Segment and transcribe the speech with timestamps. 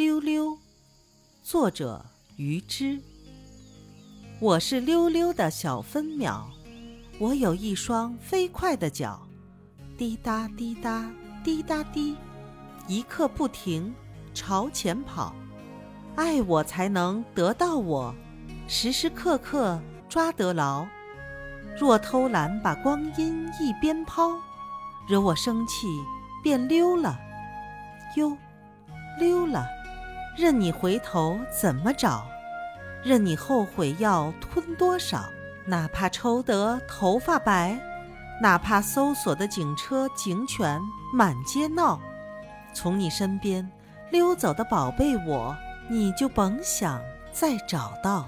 [0.00, 0.56] 溜溜，
[1.42, 2.02] 作者
[2.36, 2.98] 于之。
[4.40, 6.46] 我是溜溜的小分秒，
[7.18, 9.20] 我有一双飞快的脚，
[9.98, 11.10] 滴答滴答
[11.44, 12.16] 滴答滴，
[12.88, 13.94] 一刻不停
[14.32, 15.34] 朝前跑。
[16.16, 18.14] 爱我才能得到我，
[18.66, 19.78] 时时刻刻
[20.08, 20.86] 抓得牢。
[21.78, 24.30] 若偷懒把光阴一边抛，
[25.06, 25.86] 惹我生气
[26.42, 27.18] 便溜了，
[28.16, 28.34] 哟。
[30.40, 32.26] 任你回头怎么找，
[33.04, 35.22] 任你后悔要吞多少，
[35.66, 37.78] 哪怕抽得头发白，
[38.40, 40.80] 哪怕搜索的警车警犬
[41.12, 42.00] 满街闹，
[42.72, 43.70] 从你身边
[44.10, 45.54] 溜走的宝贝我，
[45.90, 46.98] 你就甭想
[47.30, 48.26] 再找到。